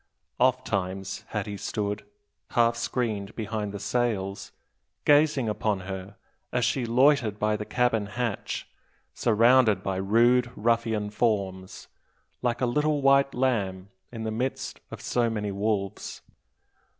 [0.39, 2.03] Ofttimes had he stood,
[2.57, 4.51] half screened behind the sails,
[5.05, 6.15] gazing upon her
[6.51, 8.67] as she loitered by the cabin hatch,
[9.13, 11.87] surrounded by rude ruffian forms,
[12.41, 16.23] like a little white lamb in the midst of so many wolves.